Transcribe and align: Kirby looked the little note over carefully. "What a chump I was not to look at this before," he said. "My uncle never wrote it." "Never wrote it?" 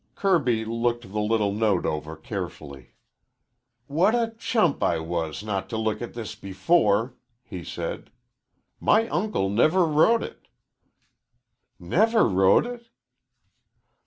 Kirby 0.15 0.65
looked 0.65 1.03
the 1.11 1.19
little 1.19 1.51
note 1.51 1.85
over 1.85 2.15
carefully. 2.15 2.95
"What 3.85 4.15
a 4.15 4.33
chump 4.35 4.81
I 4.81 4.97
was 4.97 5.43
not 5.43 5.69
to 5.69 5.77
look 5.77 6.01
at 6.01 6.15
this 6.15 6.33
before," 6.33 7.13
he 7.43 7.63
said. 7.63 8.09
"My 8.79 9.07
uncle 9.09 9.47
never 9.47 9.85
wrote 9.85 10.23
it." 10.23 10.47
"Never 11.77 12.27
wrote 12.27 12.65
it?" 12.65 12.89